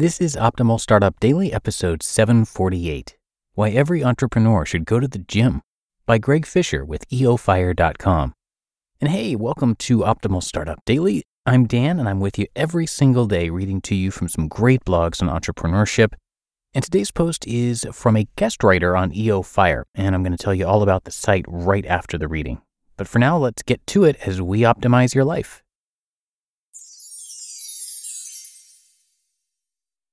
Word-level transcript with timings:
This 0.00 0.18
is 0.18 0.34
Optimal 0.34 0.80
Startup 0.80 1.20
Daily, 1.20 1.52
episode 1.52 2.02
748 2.02 3.18
Why 3.52 3.68
Every 3.68 4.02
Entrepreneur 4.02 4.64
Should 4.64 4.86
Go 4.86 4.98
to 4.98 5.06
the 5.06 5.18
Gym 5.18 5.60
by 6.06 6.16
Greg 6.16 6.46
Fisher 6.46 6.86
with 6.86 7.06
EOFire.com. 7.10 8.32
And 8.98 9.10
hey, 9.10 9.36
welcome 9.36 9.74
to 9.74 9.98
Optimal 9.98 10.42
Startup 10.42 10.82
Daily. 10.86 11.22
I'm 11.44 11.66
Dan, 11.66 12.00
and 12.00 12.08
I'm 12.08 12.18
with 12.18 12.38
you 12.38 12.46
every 12.56 12.86
single 12.86 13.26
day 13.26 13.50
reading 13.50 13.82
to 13.82 13.94
you 13.94 14.10
from 14.10 14.30
some 14.30 14.48
great 14.48 14.86
blogs 14.86 15.20
on 15.20 15.28
entrepreneurship. 15.28 16.14
And 16.72 16.82
today's 16.82 17.10
post 17.10 17.46
is 17.46 17.86
from 17.92 18.16
a 18.16 18.26
guest 18.36 18.64
writer 18.64 18.96
on 18.96 19.14
EO 19.14 19.42
Fire, 19.42 19.84
and 19.94 20.14
I'm 20.14 20.22
going 20.22 20.34
to 20.34 20.42
tell 20.42 20.54
you 20.54 20.66
all 20.66 20.82
about 20.82 21.04
the 21.04 21.10
site 21.10 21.44
right 21.46 21.84
after 21.84 22.16
the 22.16 22.26
reading. 22.26 22.62
But 22.96 23.06
for 23.06 23.18
now, 23.18 23.36
let's 23.36 23.62
get 23.62 23.86
to 23.88 24.04
it 24.04 24.16
as 24.26 24.40
we 24.40 24.60
optimize 24.60 25.14
your 25.14 25.26
life. 25.26 25.62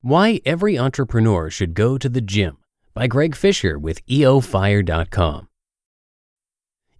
Why 0.01 0.41
Every 0.45 0.77
Entrepreneur 0.77 1.49
Should 1.49 1.73
Go 1.73 1.97
to 1.97 2.07
the 2.07 2.21
Gym 2.21 2.59
by 2.93 3.07
Greg 3.07 3.35
Fisher 3.35 3.79
with 3.79 4.05
EOFire.com. 4.05 5.47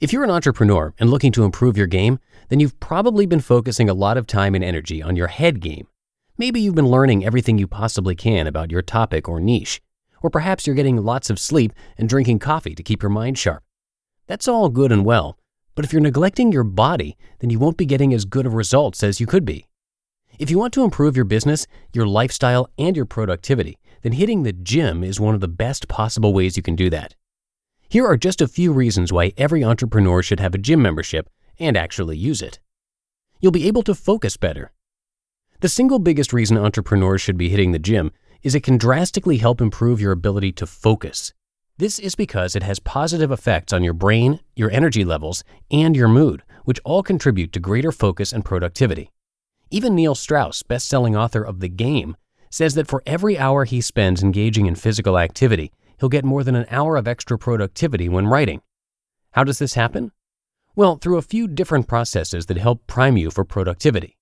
If 0.02 0.12
you're 0.12 0.24
an 0.24 0.32
entrepreneur 0.32 0.96
and 0.98 1.12
looking 1.12 1.32
to 1.34 1.44
improve 1.44 1.78
your 1.78 1.86
game, 1.86 2.18
then 2.50 2.60
you've 2.60 2.80
probably 2.80 3.28
been 3.28 3.40
focusing 3.40 3.88
a 3.88 3.94
lot 3.94 4.18
of 4.18 4.26
time 4.26 4.56
and 4.56 4.64
energy 4.64 5.04
on 5.04 5.16
your 5.16 5.28
head 5.28 5.60
game. 5.60 5.86
Maybe 6.40 6.60
you've 6.60 6.74
been 6.74 6.88
learning 6.88 7.24
everything 7.24 7.60
you 7.60 7.68
possibly 7.68 8.16
can 8.16 8.48
about 8.48 8.72
your 8.72 8.82
topic 8.82 9.30
or 9.30 9.40
niche, 9.40 9.80
or 10.24 10.32
perhaps 10.32 10.66
you're 10.66 10.76
getting 10.76 10.98
lots 10.98 11.30
of 11.30 11.40
sleep 11.40 11.74
and 12.00 12.10
drinking 12.10 12.40
coffee 12.40 12.74
to 12.74 12.82
keep 12.82 13.04
your 13.04 13.12
mind 13.12 13.38
sharp. 13.38 13.62
That's 14.26 14.48
all 14.48 14.70
good 14.70 14.92
and 14.92 15.06
well, 15.06 15.38
but 15.76 15.86
if 15.86 15.94
you're 15.94 16.02
neglecting 16.02 16.52
your 16.52 16.64
body, 16.64 17.16
then 17.42 17.52
you 17.52 17.60
won't 17.60 17.78
be 17.78 17.86
getting 17.86 18.12
as 18.12 18.26
good 18.26 18.48
of 18.48 18.56
results 18.56 19.04
as 19.04 19.20
you 19.20 19.28
could 19.28 19.46
be. 19.46 19.68
If 20.40 20.52
you 20.52 20.60
want 20.60 20.72
to 20.76 20.84
improve 20.84 21.16
your 21.16 21.26
business, 21.26 21.66
your 21.94 22.06
lifestyle, 22.06 22.70
and 22.78 22.96
your 22.96 23.08
productivity, 23.08 23.80
then 24.04 24.12
hitting 24.12 24.44
the 24.44 24.54
gym 24.54 25.04
is 25.04 25.20
one 25.20 25.34
of 25.34 25.42
the 25.42 25.48
best 25.48 25.88
possible 25.88 26.32
ways 26.32 26.56
you 26.56 26.62
can 26.62 26.76
do 26.76 26.92
that. 26.92 27.16
Here 27.90 28.06
are 28.06 28.18
just 28.18 28.40
a 28.40 28.48
few 28.48 28.72
reasons 28.72 29.12
why 29.12 29.34
every 29.36 29.64
entrepreneur 29.64 30.22
should 30.22 30.40
have 30.40 30.54
a 30.54 30.60
gym 30.60 30.80
membership 30.80 31.28
and 31.58 31.76
actually 31.76 32.18
use 32.18 32.44
it. 32.44 32.60
You'll 33.40 33.52
be 33.52 33.68
able 33.68 33.82
to 33.84 33.96
focus 33.96 34.38
better. 34.38 34.72
The 35.62 35.70
single 35.70 35.98
biggest 35.98 36.32
reason 36.32 36.56
entrepreneurs 36.56 37.22
should 37.22 37.38
be 37.38 37.50
hitting 37.50 37.72
the 37.72 37.80
gym 37.80 38.12
is 38.44 38.54
it 38.54 38.62
can 38.62 38.78
drastically 38.78 39.38
help 39.38 39.60
improve 39.60 40.00
your 40.00 40.12
ability 40.12 40.52
to 40.52 40.68
focus. 40.68 41.34
This 41.80 41.98
is 41.98 42.14
because 42.14 42.56
it 42.56 42.62
has 42.62 42.80
positive 42.80 43.32
effects 43.32 43.74
on 43.74 43.84
your 43.84 43.94
brain, 43.94 44.40
your 44.56 44.70
energy 44.70 45.04
levels, 45.04 45.44
and 45.72 45.96
your 45.96 46.08
mood, 46.08 46.44
which 46.66 46.80
all 46.86 47.02
contribute 47.02 47.52
to 47.54 47.60
greater 47.60 47.92
focus 47.92 48.32
and 48.32 48.46
productivity. 48.46 49.10
Even 49.70 49.96
Neil 49.96 50.16
Strauss, 50.16 50.64
best-selling 50.64 51.16
author 51.18 51.44
of 51.44 51.60
The 51.60 51.68
Game, 51.68 52.16
says 52.50 52.74
that 52.76 52.88
for 52.88 53.04
every 53.06 53.38
hour 53.38 53.66
he 53.66 53.82
spends 53.82 54.24
engaging 54.24 54.66
in 54.66 54.76
physical 54.76 55.18
activity, 55.18 55.74
he'll 56.00 56.08
get 56.08 56.24
more 56.24 56.44
than 56.44 56.56
an 56.56 56.68
hour 56.72 56.96
of 56.96 57.06
extra 57.06 57.38
productivity 57.38 58.08
when 58.08 58.28
writing. 58.28 58.62
How 59.32 59.44
does 59.44 59.60
this 59.60 59.74
happen? 59.74 60.14
Well, 60.74 60.96
through 60.96 61.18
a 61.18 61.22
few 61.22 61.50
different 61.50 61.88
processes 61.88 62.46
that 62.46 62.58
help 62.58 62.88
prime 62.88 63.18
you 63.18 63.30
for 63.30 63.44
productivity. 63.44 64.16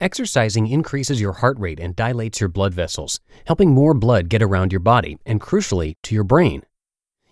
Exercising 0.00 0.66
increases 0.66 1.20
your 1.20 1.32
heart 1.32 1.58
rate 1.58 1.80
and 1.80 1.94
dilates 1.94 2.40
your 2.40 2.48
blood 2.48 2.72
vessels, 2.72 3.20
helping 3.46 3.72
more 3.72 3.92
blood 3.92 4.30
get 4.30 4.42
around 4.42 4.72
your 4.72 4.80
body 4.80 5.18
and, 5.26 5.42
crucially, 5.42 5.94
to 6.04 6.14
your 6.14 6.24
brain. 6.24 6.62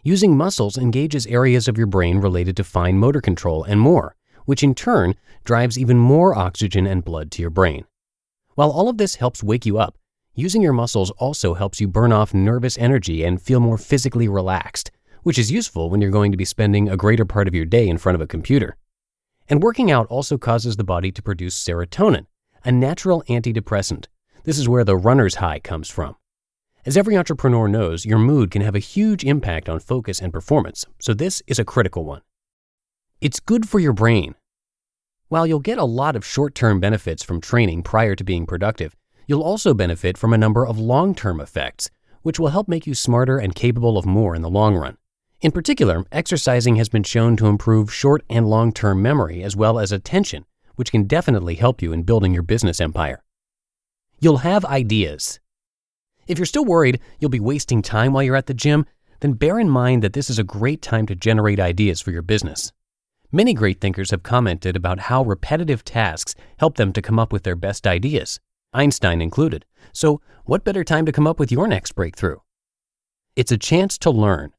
Using 0.03 0.36
muscles 0.36 0.76
engages 0.76 1.26
areas 1.26 1.66
of 1.66 1.78
your 1.78 1.86
brain 1.86 2.19
related 2.19 2.58
to 2.58 2.64
fine 2.64 2.98
motor 2.98 3.22
control 3.22 3.64
and 3.64 3.80
more, 3.80 4.16
which 4.44 4.62
in 4.62 4.75
turn 4.75 5.15
drives 5.44 5.78
even 5.78 5.99
more 5.99 6.37
oxygen 6.37 6.87
and 6.87 7.05
blood 7.05 7.31
to 7.32 7.43
your 7.43 7.50
brain. 7.50 7.84
While 8.55 8.71
all 8.71 8.88
of 8.88 8.99
this 8.99 9.16
helps 9.16 9.43
wake 9.43 9.66
you 9.66 9.78
up, 9.78 9.99
using 10.34 10.62
your 10.62 10.72
muscles 10.72 11.10
also 11.12 11.55
helps 11.55 11.81
you 11.81 11.88
burn 11.88 12.12
off 12.12 12.34
nervous 12.34 12.78
energy 12.78 13.25
and 13.25 13.41
feel 13.41 13.60
more 13.60 13.78
physically 13.78 14.28
relaxed, 14.28 14.91
which 15.22 15.38
is 15.38 15.50
useful 15.50 15.91
when 15.91 16.00
you're 16.00 16.10
going 16.10 16.31
to 16.31 16.37
be 16.37 16.44
spending 16.44 16.88
a 16.88 16.97
greater 16.97 17.25
part 17.25 17.49
of 17.49 17.54
your 17.54 17.65
day 17.65 17.88
in 17.88 17.99
front 17.99 18.15
of 18.15 18.21
a 18.21 18.27
computer. 18.27 18.77
And 19.49 19.62
working 19.62 19.91
out 19.91 20.06
also 20.06 20.38
causes 20.38 20.77
the 20.77 20.84
body 20.84 21.10
to 21.12 21.22
produce 21.22 21.62
serotonin, 21.62 22.27
a 22.65 22.72
natural 22.72 23.22
antidepressant. 23.28 24.06
This 24.44 24.59
is 24.59 24.69
where 24.69 24.84
the 24.84 24.97
runner's 24.97 25.37
high 25.37 25.59
comes 25.59 25.91
from. 25.91 26.16
As 26.87 26.97
every 26.97 27.16
entrepreneur 27.16 27.66
knows, 27.66 28.04
your 28.04 28.19
mood 28.19 28.50
can 28.50 28.60
have 28.62 28.75
a 28.75 28.78
huge 28.78 29.25
impact 29.25 29.69
on 29.69 29.81
focus 29.81 30.21
and 30.21 30.33
performance, 30.33 30.84
so 31.00 31.15
this 31.15 31.43
is 31.47 31.59
a 31.59 31.65
critical 31.65 32.04
one. 32.04 32.21
It's 33.24 33.40
good 33.40 33.66
for 33.66 33.78
your 33.78 33.94
brain. 33.94 34.34
While 35.28 35.46
you'll 35.46 35.58
get 35.58 35.78
a 35.78 35.84
lot 35.86 36.14
of 36.14 36.26
short 36.26 36.54
term 36.54 36.78
benefits 36.78 37.22
from 37.22 37.40
training 37.40 37.82
prior 37.82 38.14
to 38.14 38.22
being 38.22 38.44
productive, 38.44 38.94
you'll 39.26 39.42
also 39.42 39.72
benefit 39.72 40.18
from 40.18 40.34
a 40.34 40.36
number 40.36 40.66
of 40.66 40.78
long 40.78 41.14
term 41.14 41.40
effects, 41.40 41.88
which 42.20 42.38
will 42.38 42.48
help 42.48 42.68
make 42.68 42.86
you 42.86 42.94
smarter 42.94 43.38
and 43.38 43.54
capable 43.54 43.96
of 43.96 44.04
more 44.04 44.36
in 44.36 44.42
the 44.42 44.50
long 44.50 44.76
run. 44.76 44.98
In 45.40 45.52
particular, 45.52 46.04
exercising 46.12 46.76
has 46.76 46.90
been 46.90 47.02
shown 47.02 47.34
to 47.38 47.46
improve 47.46 47.90
short 47.90 48.22
and 48.28 48.46
long 48.46 48.72
term 48.72 49.00
memory 49.00 49.42
as 49.42 49.56
well 49.56 49.78
as 49.78 49.91
attention, 49.91 50.44
which 50.74 50.92
can 50.92 51.04
definitely 51.04 51.54
help 51.54 51.80
you 51.80 51.94
in 51.94 52.02
building 52.02 52.34
your 52.34 52.42
business 52.42 52.78
empire. 52.78 53.22
You'll 54.20 54.44
have 54.44 54.66
ideas. 54.66 55.41
If 56.26 56.38
you're 56.38 56.44
still 56.44 56.66
worried 56.66 57.00
you'll 57.20 57.30
be 57.30 57.41
wasting 57.41 57.80
time 57.80 58.12
while 58.12 58.22
you're 58.22 58.36
at 58.36 58.48
the 58.48 58.52
gym, 58.52 58.84
then 59.20 59.32
bear 59.32 59.58
in 59.58 59.70
mind 59.70 60.02
that 60.02 60.12
this 60.12 60.28
is 60.28 60.38
a 60.38 60.44
great 60.44 60.82
time 60.82 61.06
to 61.06 61.14
generate 61.14 61.58
ideas 61.58 62.02
for 62.02 62.10
your 62.10 62.20
business. 62.20 62.70
Many 63.32 63.54
great 63.54 63.80
thinkers 63.80 64.10
have 64.10 64.22
commented 64.22 64.76
about 64.76 65.00
how 65.00 65.22
repetitive 65.22 65.84
tasks 65.84 66.34
help 66.58 66.76
them 66.76 66.92
to 66.92 67.02
come 67.02 67.18
up 67.18 67.32
with 67.32 67.42
their 67.42 67.56
best 67.56 67.86
ideas, 67.86 68.38
Einstein 68.72 69.20
included. 69.20 69.64
So, 69.92 70.20
what 70.44 70.64
better 70.64 70.84
time 70.84 71.06
to 71.06 71.12
come 71.12 71.26
up 71.26 71.38
with 71.38 71.50
your 71.50 71.66
next 71.66 71.94
breakthrough? 71.94 72.38
It's 73.36 73.52
a 73.52 73.58
chance 73.58 73.98
to 73.98 74.10
learn. 74.10 74.52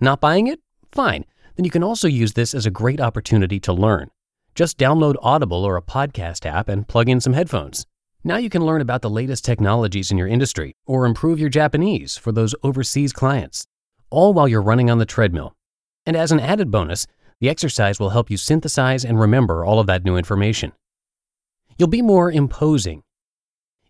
Not 0.00 0.20
buying 0.20 0.46
it? 0.46 0.60
Fine. 0.92 1.24
Then 1.56 1.64
you 1.64 1.70
can 1.70 1.84
also 1.84 2.08
use 2.08 2.32
this 2.32 2.54
as 2.54 2.66
a 2.66 2.70
great 2.70 3.00
opportunity 3.00 3.60
to 3.60 3.72
learn. 3.72 4.10
Just 4.54 4.78
download 4.78 5.16
Audible 5.20 5.64
or 5.64 5.76
a 5.76 5.82
podcast 5.82 6.46
app 6.46 6.68
and 6.68 6.88
plug 6.88 7.08
in 7.08 7.20
some 7.20 7.32
headphones. 7.32 7.86
Now 8.22 8.38
you 8.38 8.48
can 8.48 8.64
learn 8.64 8.80
about 8.80 9.02
the 9.02 9.10
latest 9.10 9.44
technologies 9.44 10.10
in 10.10 10.16
your 10.16 10.28
industry 10.28 10.74
or 10.86 11.04
improve 11.04 11.38
your 11.38 11.50
Japanese 11.50 12.16
for 12.16 12.32
those 12.32 12.54
overseas 12.62 13.12
clients, 13.12 13.66
all 14.10 14.32
while 14.32 14.48
you're 14.48 14.62
running 14.62 14.90
on 14.90 14.98
the 14.98 15.04
treadmill. 15.04 15.54
And 16.06 16.16
as 16.16 16.32
an 16.32 16.40
added 16.40 16.70
bonus, 16.70 17.06
the 17.44 17.50
exercise 17.50 18.00
will 18.00 18.08
help 18.08 18.30
you 18.30 18.38
synthesize 18.38 19.04
and 19.04 19.20
remember 19.20 19.66
all 19.66 19.78
of 19.78 19.86
that 19.86 20.02
new 20.02 20.16
information. 20.16 20.72
You'll 21.76 21.90
be 21.90 22.00
more 22.00 22.32
imposing. 22.32 23.02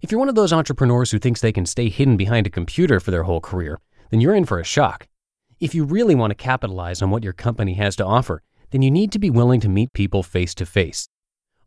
If 0.02 0.10
you're 0.10 0.18
one 0.18 0.28
of 0.28 0.34
those 0.34 0.52
entrepreneurs 0.52 1.12
who 1.12 1.20
thinks 1.20 1.40
they 1.40 1.52
can 1.52 1.64
stay 1.64 1.88
hidden 1.88 2.16
behind 2.16 2.48
a 2.48 2.50
computer 2.50 2.98
for 2.98 3.12
their 3.12 3.22
whole 3.22 3.40
career, 3.40 3.78
then 4.10 4.20
you're 4.20 4.34
in 4.34 4.44
for 4.44 4.58
a 4.58 4.64
shock. 4.64 5.06
If 5.60 5.72
you 5.72 5.84
really 5.84 6.16
want 6.16 6.32
to 6.32 6.34
capitalize 6.34 7.00
on 7.00 7.10
what 7.10 7.22
your 7.22 7.32
company 7.32 7.74
has 7.74 7.94
to 7.94 8.04
offer, 8.04 8.42
then 8.72 8.82
you 8.82 8.90
need 8.90 9.12
to 9.12 9.20
be 9.20 9.30
willing 9.30 9.60
to 9.60 9.68
meet 9.68 9.92
people 9.92 10.24
face 10.24 10.52
to 10.56 10.66
face. 10.66 11.08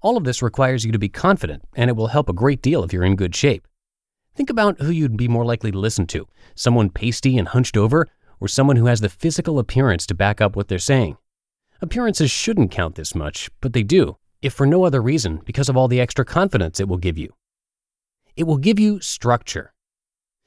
All 0.02 0.18
of 0.18 0.26
this 0.26 0.42
requires 0.42 0.84
you 0.84 0.92
to 0.92 1.00
be 1.00 1.08
confident, 1.08 1.64
and 1.74 1.90
it 1.90 1.96
will 1.96 2.08
help 2.08 2.28
a 2.28 2.34
great 2.34 2.62
deal 2.62 2.84
if 2.84 2.92
you're 2.92 3.06
in 3.06 3.16
good 3.16 3.34
shape. 3.34 3.66
Think 4.36 4.50
about 4.50 4.82
who 4.82 4.92
you'd 4.92 5.16
be 5.16 5.30
more 5.30 5.46
likely 5.46 5.72
to 5.72 5.80
listen 5.80 6.06
to 6.08 6.28
someone 6.54 6.90
pasty 6.90 7.38
and 7.38 7.48
hunched 7.48 7.78
over, 7.78 8.10
or 8.42 8.50
someone 8.50 8.76
who 8.76 8.88
has 8.88 9.00
the 9.00 9.08
physical 9.08 9.58
appearance 9.58 10.06
to 10.08 10.14
back 10.14 10.42
up 10.42 10.58
what 10.58 10.68
they're 10.68 10.80
saying. 10.80 11.16
Appearances 11.82 12.32
shouldn't 12.32 12.72
count 12.72 12.96
this 12.96 13.14
much, 13.14 13.50
but 13.62 13.74
they 13.74 13.84
do, 13.84 14.18
if 14.42 14.54
for 14.54 14.66
no 14.66 14.84
other 14.84 15.02
reason 15.02 15.42
because 15.46 15.70
of 15.70 15.78
all 15.78 15.88
the 15.88 16.00
extra 16.00 16.26
confidence 16.26 16.80
it 16.80 16.88
will 16.88 16.98
give 16.98 17.18
you. 17.18 17.34
It 18.36 18.46
will 18.46 18.58
give 18.58 18.80
you 18.80 19.00
structure. 19.00 19.74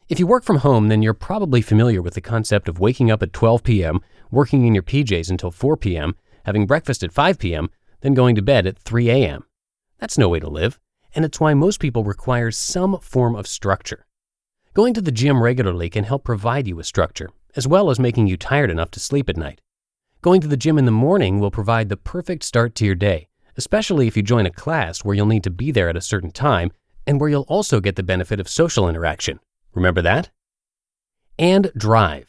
If 0.09 0.19
you 0.19 0.27
work 0.27 0.43
from 0.43 0.59
home, 0.59 0.89
then 0.89 1.03
you're 1.03 1.15
probably 1.15 1.63
familiar 1.63 2.03
with 2.03 2.15
the 2.15 2.21
concept 2.21 2.69
of 2.69 2.81
waking 2.81 3.13
up 3.13 3.23
at 3.23 3.33
12 3.33 3.63
p.m., 3.63 4.01
working 4.31 4.67
in 4.67 4.75
your 4.75 4.83
PJs 4.83 5.31
until 5.31 5.53
4 5.53 5.77
p.m., 5.77 6.17
having 6.47 6.67
breakfast 6.67 7.05
at 7.05 7.13
5 7.13 7.39
p.m., 7.39 7.71
then 8.01 8.15
going 8.15 8.35
to 8.35 8.43
bed 8.43 8.67
at 8.67 8.79
3 8.79 9.09
a.m. 9.11 9.45
That's 9.99 10.19
no 10.19 10.29
way 10.29 10.41
to 10.41 10.49
live, 10.49 10.81
and 11.15 11.25
it's 11.25 11.39
why 11.39 11.55
most 11.55 11.79
people 11.79 12.03
require 12.03 12.51
some 12.51 12.99
form 12.99 13.37
of 13.37 13.47
structure. 13.47 14.05
Going 14.75 14.95
to 14.95 15.01
the 15.01 15.13
gym 15.13 15.43
regularly 15.43 15.91
can 15.91 16.05
help 16.05 16.25
provide 16.25 16.67
you 16.67 16.77
with 16.77 16.87
structure, 16.87 17.31
as 17.55 17.69
well 17.69 17.91
as 17.91 18.01
making 18.01 18.27
you 18.27 18.37
tired 18.37 18.71
enough 18.71 18.91
to 18.93 19.01
sleep 19.01 19.29
at 19.29 19.37
night. 19.37 19.61
Going 20.23 20.43
to 20.43 20.49
the 20.49 20.57
gym 20.59 20.77
in 20.77 20.85
the 20.85 20.91
morning 20.91 21.41
will 21.41 21.51
provide 21.51 21.89
the 21.89 21.97
perfect 21.97 22.45
start 22.45 22.75
to 22.75 22.85
your 22.85 22.95
day, 22.95 23.29
especially 23.57 24.07
if 24.07 24.19
you 24.19 24.23
join 24.23 24.45
a 24.45 24.51
class 24.51 25.03
where 25.03 25.15
you'll 25.15 25.25
need 25.25 25.45
to 25.45 25.51
be 25.51 25.71
there 25.71 25.89
at 25.89 25.97
a 25.97 26.03
certain 26.03 26.31
time 26.31 26.73
and 27.07 27.19
where 27.19 27.31
you'll 27.31 27.47
also 27.49 27.81
get 27.81 27.97
the 27.97 28.03
benefit 28.03 28.39
of 28.39 28.47
social 28.47 28.87
interaction. 28.87 29.41
Remember 29.73 30.03
that? 30.03 30.29
And 31.39 31.73
drive. 31.75 32.27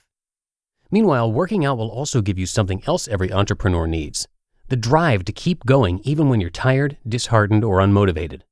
Meanwhile, 0.89 1.33
working 1.33 1.65
out 1.65 1.77
will 1.77 1.91
also 1.91 2.21
give 2.21 2.39
you 2.39 2.45
something 2.45 2.81
else 2.87 3.09
every 3.09 3.31
entrepreneur 3.31 3.87
needs 3.87 4.27
the 4.69 4.77
drive 4.77 5.25
to 5.25 5.33
keep 5.33 5.65
going 5.65 5.99
even 6.05 6.29
when 6.29 6.39
you're 6.39 6.49
tired, 6.49 6.95
disheartened, 7.05 7.61
or 7.61 7.79
unmotivated. 7.79 8.43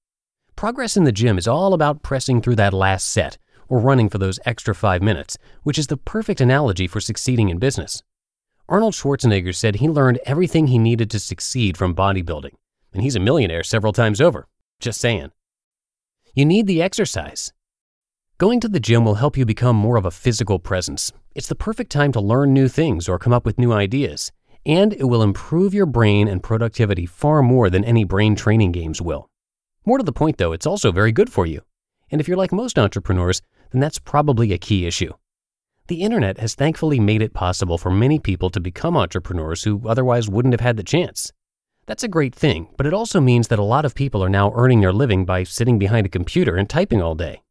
Progress 0.58 0.98
in 0.98 1.06
the 1.06 1.14
gym 1.14 1.38
is 1.38 1.48
all 1.48 1.74
about 1.74 2.04
pressing 2.04 2.42
through 2.42 2.58
that 2.58 2.74
last 2.74 3.08
set 3.08 3.38
or 3.70 3.80
running 3.80 4.10
for 4.10 4.18
those 4.18 4.38
extra 4.46 4.76
five 4.76 5.02
minutes, 5.02 5.38
which 5.64 5.80
is 5.80 5.88
the 5.88 5.96
perfect 5.96 6.42
analogy 6.42 6.88
for 6.88 7.00
succeeding 7.00 7.48
in 7.48 7.58
business. 7.58 8.04
Arnold 8.70 8.94
Schwarzenegger 8.94 9.56
said 9.56 9.78
he 9.78 9.90
learned 9.90 10.20
everything 10.28 10.68
he 10.68 10.78
needed 10.78 11.10
to 11.10 11.20
succeed 11.20 11.76
from 11.76 11.96
bodybuilding, 11.96 12.54
and 12.94 13.02
he's 13.02 13.16
a 13.16 13.20
millionaire 13.20 13.64
several 13.64 13.92
times 13.92 14.22
over. 14.22 14.48
Just 14.80 15.02
saying. 15.02 15.32
You 16.36 16.46
need 16.46 16.68
the 16.68 16.80
exercise. 16.80 17.52
Going 18.38 18.60
to 18.60 18.68
the 18.68 18.80
gym 18.80 19.04
will 19.04 19.16
help 19.16 19.36
you 19.38 19.44
become 19.44 19.76
more 19.76 19.98
of 19.98 20.06
a 20.06 20.12
physical 20.12 20.60
presence. 20.60 21.12
It's 21.34 21.48
the 21.48 21.56
perfect 21.56 21.92
time 21.92 22.12
to 22.12 22.22
learn 22.22 22.54
new 22.54 22.68
things 22.68 23.10
or 23.10 23.18
come 23.18 23.34
up 23.34 23.44
with 23.44 23.58
new 23.58 23.74
ideas, 23.74 24.32
and 24.68 24.94
it 24.94 25.06
will 25.06 25.24
improve 25.24 25.74
your 25.74 25.88
brain 25.88 26.28
and 26.28 26.44
productivity 26.44 27.08
far 27.08 27.42
more 27.42 27.72
than 27.72 27.84
any 27.84 28.04
brain 28.04 28.36
training 28.36 28.72
games 28.72 29.02
will. 29.02 29.32
More 29.84 29.98
to 29.98 30.04
the 30.04 30.14
point, 30.14 30.38
though, 30.38 30.52
it's 30.52 30.68
also 30.68 30.92
very 30.92 31.12
good 31.12 31.32
for 31.32 31.48
you. 31.48 31.62
And 32.12 32.22
if 32.22 32.28
you're 32.28 32.38
like 32.38 32.52
most 32.52 32.78
entrepreneurs, 32.78 33.42
then 33.72 33.82
that's 33.82 33.98
probably 33.98 34.54
a 34.54 34.60
key 34.60 34.86
issue. 34.86 35.14
The 35.90 36.04
internet 36.04 36.38
has 36.38 36.54
thankfully 36.54 37.00
made 37.00 37.24
it 37.24 37.34
possible 37.34 37.80
for 37.80 37.90
many 37.90 38.20
people 38.20 38.52
to 38.52 38.60
become 38.60 38.96
entrepreneurs 38.96 39.64
who 39.64 39.82
otherwise 39.88 40.30
wouldn't 40.30 40.54
have 40.54 40.62
had 40.62 40.78
the 40.78 40.84
chance. 40.84 41.34
That's 41.88 42.04
a 42.04 42.08
great 42.08 42.36
thing, 42.36 42.68
but 42.78 42.86
it 42.86 42.94
also 42.94 43.20
means 43.20 43.48
that 43.48 43.58
a 43.58 43.64
lot 43.64 43.86
of 43.86 43.96
people 43.96 44.24
are 44.24 44.30
now 44.30 44.54
earning 44.54 44.82
their 44.82 44.94
living 44.94 45.26
by 45.26 45.42
sitting 45.42 45.80
behind 45.80 46.06
a 46.06 46.10
computer 46.10 46.56
and 46.58 46.70
typing 46.70 47.02
all 47.02 47.16
day. 47.16 47.42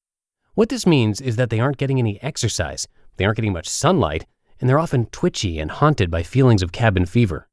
What 0.55 0.69
this 0.69 0.87
means 0.87 1.21
is 1.21 1.35
that 1.35 1.51
they 1.51 1.59
aren't 1.59 1.79
getting 1.79 1.99
any 1.99 2.23
exercise, 2.23 2.87
they 3.17 3.25
aren't 3.25 3.39
getting 3.39 3.53
much 3.53 3.69
sunlight, 3.69 4.25
and 4.61 4.71
they're 4.71 4.79
often 4.79 5.07
twitchy 5.07 5.59
and 5.59 5.73
haunted 5.73 6.09
by 6.09 6.23
feelings 6.23 6.63
of 6.63 6.71
cabin 6.71 7.07
fever. 7.07 7.49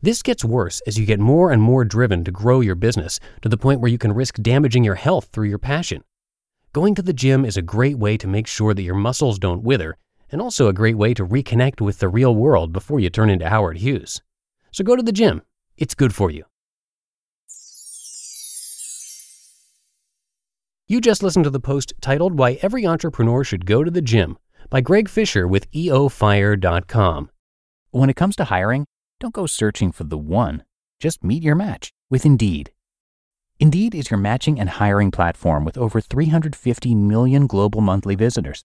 This 0.00 0.22
gets 0.22 0.42
worse 0.42 0.80
as 0.86 0.98
you 0.98 1.04
get 1.04 1.20
more 1.20 1.52
and 1.52 1.60
more 1.60 1.84
driven 1.84 2.24
to 2.24 2.30
grow 2.30 2.60
your 2.60 2.76
business 2.76 3.20
to 3.42 3.50
the 3.50 3.58
point 3.58 3.80
where 3.80 3.90
you 3.90 3.98
can 3.98 4.14
risk 4.14 4.36
damaging 4.40 4.84
your 4.84 4.94
health 4.94 5.26
through 5.26 5.48
your 5.50 5.58
passion. 5.58 6.02
Going 6.72 6.94
to 6.94 7.02
the 7.02 7.12
gym 7.12 7.44
is 7.44 7.58
a 7.58 7.62
great 7.62 7.98
way 7.98 8.16
to 8.16 8.26
make 8.26 8.46
sure 8.46 8.72
that 8.72 8.82
your 8.82 8.94
muscles 8.94 9.38
don't 9.38 9.62
wither, 9.62 9.98
and 10.34 10.42
also 10.42 10.66
a 10.66 10.72
great 10.72 10.96
way 10.96 11.14
to 11.14 11.24
reconnect 11.24 11.80
with 11.80 12.00
the 12.00 12.08
real 12.08 12.34
world 12.34 12.72
before 12.72 12.98
you 12.98 13.08
turn 13.08 13.30
into 13.30 13.48
Howard 13.48 13.78
Hughes. 13.78 14.20
So 14.72 14.82
go 14.82 14.96
to 14.96 15.02
the 15.02 15.12
gym, 15.12 15.42
it's 15.76 15.94
good 15.94 16.12
for 16.12 16.28
you. 16.28 16.42
You 20.88 21.00
just 21.00 21.22
listened 21.22 21.44
to 21.44 21.50
the 21.50 21.60
post 21.60 21.92
titled 22.00 22.36
Why 22.36 22.58
Every 22.62 22.84
Entrepreneur 22.84 23.44
Should 23.44 23.64
Go 23.64 23.84
to 23.84 23.92
the 23.92 24.02
Gym 24.02 24.36
by 24.70 24.80
Greg 24.80 25.08
Fisher 25.08 25.46
with 25.46 25.70
EOFire.com. 25.70 27.30
When 27.92 28.10
it 28.10 28.16
comes 28.16 28.34
to 28.34 28.44
hiring, 28.46 28.86
don't 29.20 29.34
go 29.34 29.46
searching 29.46 29.92
for 29.92 30.02
the 30.02 30.18
one. 30.18 30.64
Just 30.98 31.22
meet 31.22 31.44
your 31.44 31.54
match 31.54 31.92
with 32.10 32.26
Indeed. 32.26 32.72
Indeed 33.60 33.94
is 33.94 34.10
your 34.10 34.18
matching 34.18 34.58
and 34.58 34.68
hiring 34.68 35.12
platform 35.12 35.64
with 35.64 35.78
over 35.78 36.00
350 36.00 36.94
million 36.96 37.46
global 37.46 37.80
monthly 37.80 38.16
visitors 38.16 38.64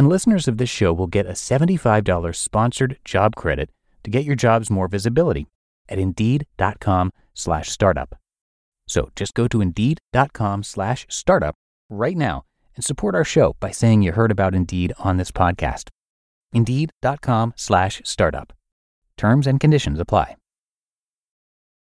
And 0.00 0.08
listeners 0.08 0.48
of 0.48 0.56
this 0.56 0.70
show 0.70 0.94
will 0.94 1.08
get 1.08 1.26
a 1.26 1.32
$75 1.32 2.34
sponsored 2.34 2.98
job 3.04 3.36
credit 3.36 3.68
to 4.02 4.10
get 4.10 4.24
your 4.24 4.34
jobs 4.34 4.70
more 4.70 4.88
visibility 4.88 5.46
at 5.90 5.98
indeed.com 5.98 7.12
slash 7.34 7.68
startup. 7.68 8.14
So 8.88 9.10
just 9.14 9.34
go 9.34 9.46
to 9.48 9.60
indeed.com 9.60 10.62
slash 10.62 11.04
startup 11.10 11.54
right 11.90 12.16
now 12.16 12.44
and 12.74 12.82
support 12.82 13.14
our 13.14 13.26
show 13.26 13.56
by 13.60 13.72
saying 13.72 14.00
you 14.00 14.12
heard 14.12 14.30
about 14.30 14.54
Indeed 14.54 14.94
on 15.00 15.18
this 15.18 15.30
podcast. 15.30 15.90
Indeed.com 16.54 17.52
slash 17.56 18.00
startup. 18.02 18.54
Terms 19.18 19.46
and 19.46 19.60
conditions 19.60 20.00
apply. 20.00 20.36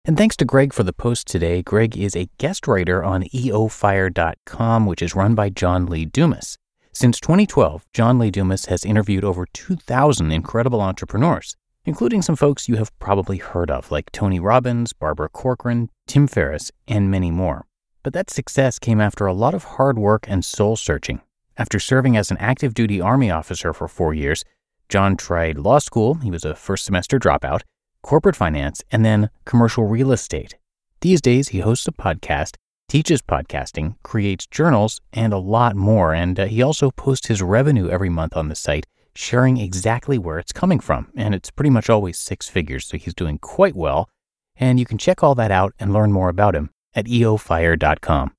And 0.03 0.17
thanks 0.17 0.35
to 0.35 0.43
Greg 0.43 0.73
for 0.73 0.83
the 0.83 0.91
post 0.91 1.25
today. 1.25 1.61
Greg 1.61 1.95
is 1.95 2.17
a 2.17 2.27
guest 2.37 2.67
writer 2.67 3.01
on 3.01 3.23
eofire.com, 3.33 4.85
which 4.87 5.01
is 5.01 5.15
run 5.15 5.35
by 5.35 5.47
John 5.47 5.85
Lee 5.85 6.03
Dumas. 6.03 6.57
Since 7.01 7.21
2012, 7.21 7.85
John 7.93 8.19
Lee 8.19 8.29
Dumas 8.29 8.65
has 8.65 8.83
interviewed 8.83 9.23
over 9.23 9.45
2,000 9.53 10.33
incredible 10.33 10.81
entrepreneurs, 10.81 11.55
including 11.85 12.21
some 12.21 12.35
folks 12.35 12.67
you 12.67 12.75
have 12.75 12.91
probably 12.99 13.37
heard 13.37 13.71
of, 13.71 13.89
like 13.89 14.11
Tony 14.11 14.37
Robbins, 14.37 14.91
Barbara 14.91 15.29
Corcoran, 15.29 15.91
Tim 16.07 16.27
Ferriss, 16.27 16.73
and 16.89 17.09
many 17.09 17.31
more. 17.31 17.65
But 18.03 18.11
that 18.11 18.29
success 18.29 18.79
came 18.79 18.99
after 18.99 19.25
a 19.25 19.33
lot 19.33 19.53
of 19.53 19.63
hard 19.63 19.97
work 19.97 20.25
and 20.27 20.43
soul 20.43 20.75
searching. 20.75 21.21
After 21.55 21.79
serving 21.79 22.17
as 22.17 22.31
an 22.31 22.37
active 22.41 22.73
duty 22.73 22.99
Army 22.99 23.31
officer 23.31 23.71
for 23.71 23.87
four 23.87 24.13
years, 24.13 24.43
John 24.89 25.15
tried 25.15 25.57
law 25.57 25.79
school, 25.79 26.15
he 26.15 26.29
was 26.29 26.43
a 26.43 26.53
first 26.53 26.83
semester 26.83 27.17
dropout, 27.17 27.61
corporate 28.01 28.35
finance, 28.35 28.83
and 28.91 29.05
then 29.05 29.29
commercial 29.45 29.85
real 29.85 30.11
estate. 30.11 30.57
These 30.99 31.21
days, 31.21 31.47
he 31.47 31.61
hosts 31.61 31.87
a 31.87 31.93
podcast, 31.93 32.57
teaches 32.89 33.21
podcasting, 33.21 33.95
creates 34.03 34.47
journals, 34.47 34.99
and 35.13 35.31
a 35.31 35.37
lot 35.37 35.75
more. 35.75 36.13
And 36.13 36.39
uh, 36.39 36.45
he 36.47 36.61
also 36.61 36.91
posts 36.91 37.27
his 37.27 37.41
revenue 37.41 37.87
every 37.87 38.09
month 38.09 38.35
on 38.35 38.49
the 38.49 38.55
site, 38.55 38.85
sharing 39.15 39.57
exactly 39.57 40.17
where 40.17 40.39
it's 40.39 40.51
coming 40.51 40.79
from. 40.79 41.07
And 41.15 41.33
it's 41.33 41.51
pretty 41.51 41.69
much 41.69 41.89
always 41.89 42.17
six 42.17 42.49
figures, 42.49 42.87
so 42.87 42.97
he's 42.97 43.13
doing 43.13 43.37
quite 43.37 43.75
well. 43.75 44.09
And 44.57 44.79
you 44.79 44.85
can 44.85 44.97
check 44.97 45.23
all 45.23 45.35
that 45.35 45.51
out 45.51 45.73
and 45.79 45.93
learn 45.93 46.11
more 46.11 46.27
about 46.27 46.55
him 46.55 46.71
at 46.93 47.05
eofire.com. 47.05 48.33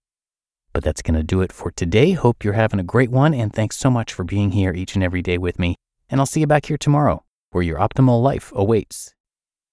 But 0.72 0.84
that's 0.84 1.02
going 1.02 1.14
to 1.14 1.22
do 1.22 1.40
it 1.40 1.52
for 1.52 1.70
today. 1.70 2.12
Hope 2.12 2.44
you're 2.44 2.52
having 2.52 2.80
a 2.80 2.84
great 2.84 3.10
one, 3.10 3.32
and 3.32 3.52
thanks 3.52 3.76
so 3.76 3.90
much 3.90 4.12
for 4.12 4.24
being 4.24 4.50
here 4.52 4.74
each 4.74 4.94
and 4.94 5.02
every 5.02 5.22
day 5.22 5.38
with 5.38 5.58
me. 5.58 5.76
And 6.08 6.20
I'll 6.20 6.26
see 6.26 6.40
you 6.40 6.46
back 6.46 6.66
here 6.66 6.78
tomorrow, 6.78 7.24
where 7.50 7.62
your 7.62 7.78
optimal 7.78 8.22
life 8.22 8.52
awaits. 8.54 9.14